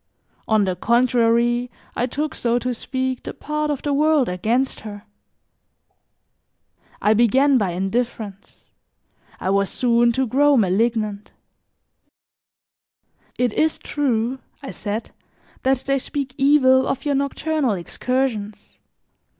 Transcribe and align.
On 0.47 0.63
the 0.63 0.75
contrary, 0.75 1.69
I 1.95 2.07
took, 2.07 2.33
so 2.33 2.57
to 2.57 2.73
speak, 2.73 3.21
the 3.21 3.35
part 3.35 3.69
of 3.69 3.83
the 3.83 3.93
world 3.93 4.29
against 4.29 4.79
her. 4.79 5.03
I 6.99 7.13
began 7.13 7.59
by 7.59 7.73
indifference; 7.73 8.71
I 9.39 9.51
was 9.51 9.69
soon 9.69 10.11
to 10.13 10.25
grow 10.25 10.57
malignant. 10.57 11.33
"It 13.37 13.53
is 13.53 13.77
true," 13.77 14.39
I 14.63 14.71
said, 14.71 15.11
"that 15.61 15.77
they 15.85 15.99
speak 15.99 16.33
evil 16.35 16.87
of 16.87 17.05
your 17.05 17.13
nocturnal 17.13 17.73
excursions. 17.73 18.79